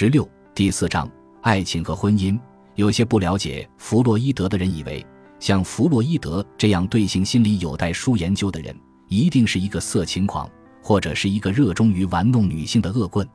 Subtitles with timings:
[0.00, 1.06] 十六第四章
[1.42, 2.40] 爱情和婚姻。
[2.74, 5.06] 有些不了解弗洛伊德的人以为，
[5.38, 8.74] 像弗洛伊德这样对性心理有待书研究的人，
[9.08, 10.50] 一定是一个色情狂，
[10.82, 13.28] 或者是一个热衷于玩弄女性的恶棍。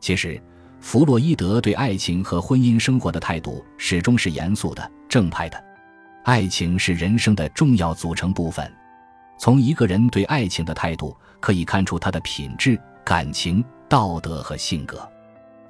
[0.00, 0.42] 其实，
[0.80, 5.64] 弗洛伊德对爱情和婚姻生活的态度始终是严肃的、正派的。
[6.24, 8.68] 爱情是人生的重要组成部分。
[9.38, 15.08] 从一个人对爱情的态度，可以看出他的品质、感情、道德和性格。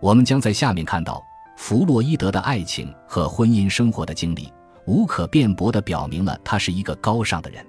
[0.01, 1.25] 我们将在下面看到。
[1.57, 4.51] 弗洛伊德的爱情和婚姻生活的经历，
[4.87, 7.63] 无可辩驳地表明了他是一个高尚的人。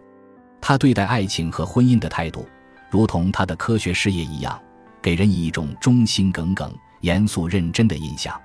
[0.61, 2.47] 他对待爱情和婚姻的态度，
[2.89, 4.57] 如同他的科学事业一样，
[5.01, 8.39] 给人以一种忠心耿耿、严肃认真的印象。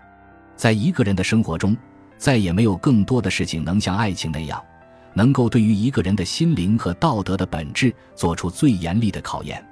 [0.57, 1.77] 在一个人的生活中，
[2.19, 4.61] 再也没有更多的事情能像爱情那样，
[5.15, 9.65] 能够对于一个人的心灵和道德的本质做出最严厉的考验。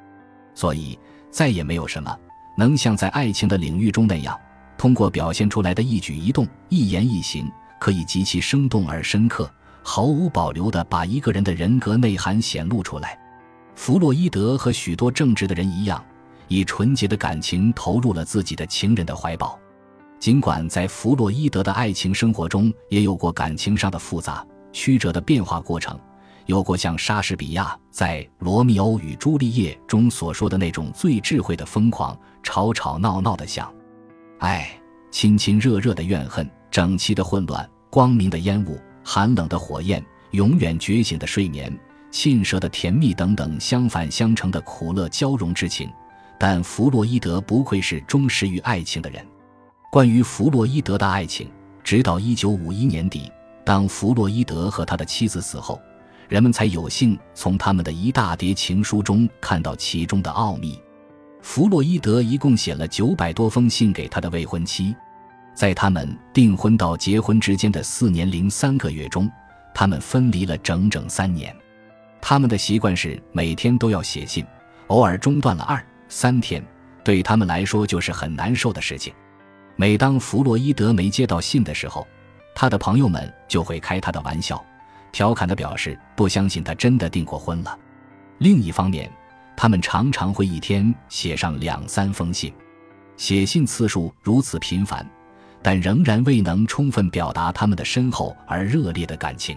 [0.54, 0.96] 所以，
[1.32, 2.16] 再也没有什么
[2.56, 4.38] 能像在爱情的领域中那样。
[4.76, 7.50] 通过表现出来的一举一动、一言一行，
[7.80, 9.48] 可以极其生动而深刻，
[9.82, 13.18] 毫无保留地把一个人的人格内涵显露出来。
[13.76, 16.04] 弗洛伊德和许多正直的人一样，
[16.48, 19.58] 以纯洁的感情投入了自己的情人的怀抱。
[20.18, 25.98] 尽管在弗洛伊德的爱情生活中也有过感情上的复杂曲折的变化过程，
[26.46, 33.72] 有过像莎士比亚在《罗密欧与朱丽叶》中所说的那种最智慧的疯狂，吵吵闹闹的想。
[34.38, 34.68] 爱，
[35.10, 41.74] 亲亲热热的怨恨，整齐的混乱，光明的烟雾，寒冷的火焰，永远觉醒的睡眠，
[42.10, 45.88] 沁舌的甜蜜等等，相反相成的苦乐交融之情。
[46.38, 49.24] 但弗洛伊德不愧是忠实于爱情的人。
[49.90, 51.48] 关于弗洛伊德的爱情，
[51.82, 53.32] 直到一九五一年底，
[53.64, 55.80] 当弗洛伊德和他的妻子死后，
[56.28, 60.80] 人们才有幸从他们的一大叠情书中看到其中的奥秘。
[61.42, 64.94] 弗洛伊德一共写了九百多封信给他的未婚妻，
[65.54, 69.30] 在他们订婚到结婚之间的四年零三个月中，
[69.74, 71.54] 他们分离了整整三年。
[72.20, 74.42] 他们的习惯是每天都要写信，
[74.86, 76.64] 偶尔中断了二三天，
[77.04, 79.12] 对他们来说就是很难受的事情。
[79.76, 82.06] 每当弗洛伊德没接到信的时候，
[82.54, 84.64] 他的朋友们就会开他的玩笑，
[85.14, 87.78] 调侃地表示不相信他真的订过婚了。
[88.38, 89.08] 另一方面，
[89.56, 92.52] 他们常常会一天写上两三封信，
[93.16, 95.08] 写信次数如此频繁，
[95.62, 99.56] 但仍然未能充分表达他们的深厚而热烈的感情。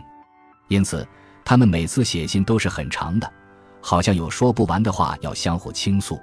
[0.68, 1.06] 因此，
[1.44, 3.28] 他们每次写信都是很长的，
[3.82, 6.22] 好像有说不完的话要相互倾诉。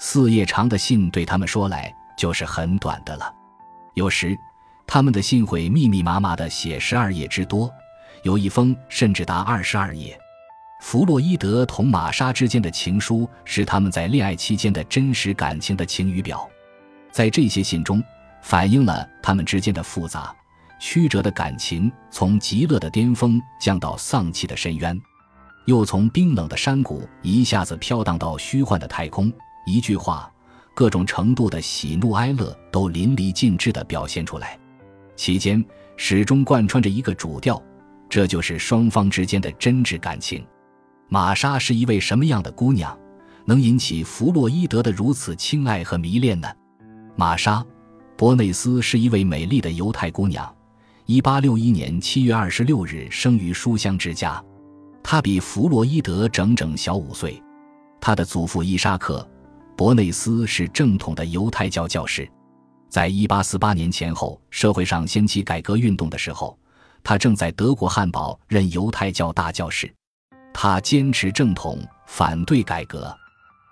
[0.00, 3.32] 四页长的信对他们说来就是很短的了。
[3.94, 4.36] 有时，
[4.84, 7.70] 他们的信会密密麻麻地写十二页之多，
[8.24, 10.18] 有一封甚至达二十二页。
[10.80, 16.46] 弗洛伊德同玛莎之间的情书是他们在恋爱期间的真实感情的晴雨表，
[17.10, 18.02] 在这些信中，
[18.42, 20.34] 反映了他们之间的复杂、
[20.80, 24.98] 曲折的感情，从极乐的巅峰降到丧气的深渊，
[25.66, 29.32] 又从冰冷的山谷一下子飘荡到虚幻的太空。
[29.66, 30.30] 一句话，
[30.74, 34.58] 各种程度的喜怒哀乐都淋漓尽致地表现出来，
[35.16, 35.64] 其间
[35.96, 37.62] 始终贯穿着一个主调，
[38.14, 40.46] 这就是双方之间的真挚感情。
[41.08, 42.96] 玛莎是一位什么样的姑娘，
[43.44, 46.48] 能引起弗洛伊德的如此青睐和迷恋呢？
[47.16, 47.56] 玛莎·
[48.16, 50.48] 伯内斯是一位美丽的犹太姑娘
[51.08, 54.40] ，1861年7月26日生于书香之家。
[55.02, 57.42] 她比弗洛伊德整整小五岁。
[58.00, 59.28] 她的祖父伊沙克·
[59.76, 62.30] 伯内斯是正统的犹太教教士。
[62.88, 66.56] 在1848年前后，社会上掀起改革运动的时候，
[67.04, 69.94] 他正在德国汉堡任犹太教大教士。
[70.54, 73.14] 他坚持正统，反对改革。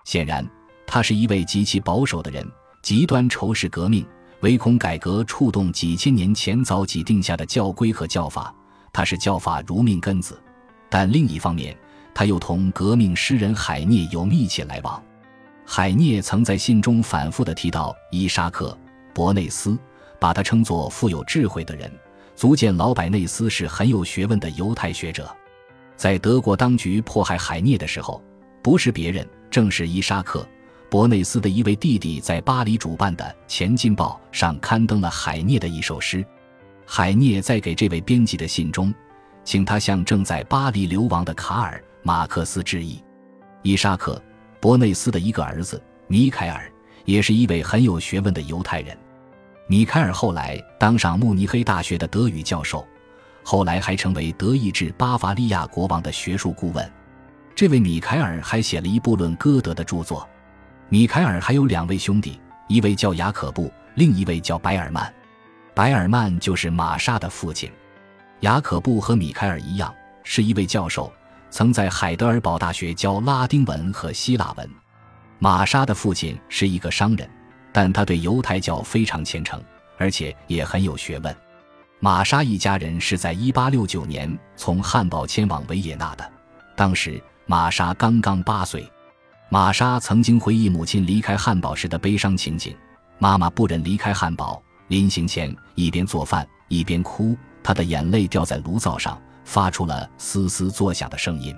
[0.05, 0.47] 显然，
[0.87, 2.47] 他是一位极其保守的人，
[2.83, 4.07] 极端仇视革命，
[4.41, 8.55] 唯恐改革触动几千年前早几定下的教规和教法。
[8.93, 10.39] 他是教法如命根子。
[10.91, 11.75] 但另一方面，
[12.13, 15.03] 他又同革命诗人海涅有密切来往。
[15.65, 18.77] 海涅曾在信中反复地提到伊沙克·
[19.15, 19.79] 伯内斯，
[20.21, 21.91] 把他称作富有智慧的人，
[22.43, 25.33] 足见老百内斯是很有学问的犹太学者。
[25.97, 28.21] 在德国当局迫害海涅的时候，
[28.61, 30.41] 不是别人，正是伊沙克·
[30.91, 36.27] 伯内斯的一位弟弟在巴黎主办的《前进报》上刊登了海涅的一首诗。
[36.85, 38.93] 海涅在给这位编辑的信中，
[39.45, 43.01] 请他向正在巴黎流亡的卡尔·马克思致意。
[43.63, 44.17] 伊沙克·
[44.59, 46.69] 伯内斯的一个儿子米凯尔，
[47.05, 48.99] 也是一位很有学问的犹太人。
[49.67, 52.87] 米凯尔后来当上慕尼黑大学的德语教授。
[53.45, 56.93] 后来还成为德意志巴伐利亚国王的学术顾问。
[57.55, 60.29] 这位米凯尔还写了一部论歌德的著作。
[60.89, 65.13] 米凯尔还有两位兄弟，一位叫雅可布，另一位叫白尔曼。
[65.75, 67.71] 白尔曼就是玛莎的父亲。
[68.41, 69.93] 雅可布和米凯尔一样，
[70.23, 71.13] 是一位教授，
[71.51, 74.71] 曾在海德尔堡大学教拉丁文和希腊文。
[75.39, 77.29] 玛莎的父亲是一个商人，
[77.73, 79.61] 但他对犹太教非常虔诚，
[79.97, 81.35] 而且也很有学问。
[81.99, 86.33] 玛莎一家人是在1869年从汉堡迁往维也纳的，
[86.77, 88.89] 当时玛莎刚刚八岁。
[89.49, 92.77] 玛莎曾经回忆母亲离开汉堡时的悲伤情景：
[93.19, 97.37] 妈妈不忍离开汉堡，临行前一边做饭一边哭。
[97.63, 101.55] 她的眼泪掉在炉灶上，发出了嘶嘶作响的声音。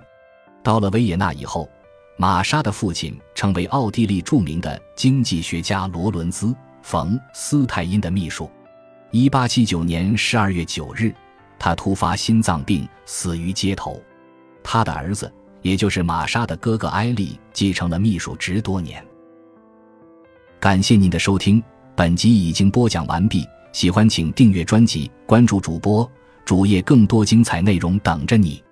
[0.62, 1.68] 到了维也纳以后，
[2.16, 6.46] 玛莎的父亲成为奥地利著名的经济学家罗伦兹·
[6.82, 8.48] 冯·斯泰因的秘书。
[9.10, 11.14] 1879年12月9日，
[11.58, 14.00] 他突发心脏病死于街头。
[14.62, 19.04] 他的儿子，也就是玛莎的哥哥埃利，继承了秘书职多年。
[20.58, 21.62] 感谢您的收听，
[21.94, 23.46] 本集已经播讲完毕。
[23.72, 26.10] 喜欢请订阅专辑，关注主播
[26.44, 28.63] 主页，更多精彩内容等着你。